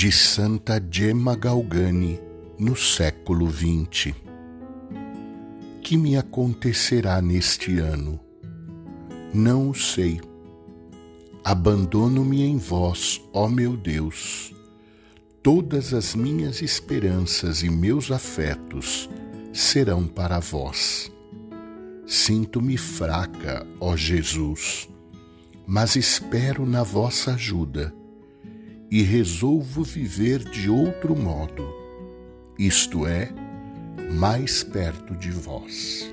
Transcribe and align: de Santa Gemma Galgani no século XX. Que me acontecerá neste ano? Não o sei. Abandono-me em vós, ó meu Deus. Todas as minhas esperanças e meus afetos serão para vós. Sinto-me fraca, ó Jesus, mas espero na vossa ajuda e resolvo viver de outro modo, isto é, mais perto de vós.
de 0.00 0.10
Santa 0.10 0.82
Gemma 0.90 1.36
Galgani 1.36 2.18
no 2.58 2.74
século 2.74 3.50
XX. 3.50 4.14
Que 5.82 5.94
me 5.94 6.16
acontecerá 6.16 7.20
neste 7.20 7.78
ano? 7.78 8.18
Não 9.34 9.68
o 9.68 9.74
sei. 9.74 10.18
Abandono-me 11.44 12.42
em 12.42 12.56
vós, 12.56 13.20
ó 13.30 13.46
meu 13.46 13.76
Deus. 13.76 14.54
Todas 15.42 15.92
as 15.92 16.14
minhas 16.14 16.62
esperanças 16.62 17.62
e 17.62 17.68
meus 17.68 18.10
afetos 18.10 19.06
serão 19.52 20.06
para 20.06 20.40
vós. 20.40 21.12
Sinto-me 22.06 22.78
fraca, 22.78 23.66
ó 23.78 23.94
Jesus, 23.98 24.88
mas 25.66 25.94
espero 25.94 26.64
na 26.64 26.82
vossa 26.82 27.34
ajuda 27.34 27.92
e 28.90 29.02
resolvo 29.02 29.84
viver 29.84 30.38
de 30.38 30.68
outro 30.68 31.16
modo, 31.16 31.64
isto 32.58 33.06
é, 33.06 33.30
mais 34.10 34.64
perto 34.64 35.14
de 35.14 35.30
vós. 35.30 36.12